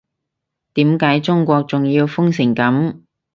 [0.73, 3.01] 點解中國仲要封成噉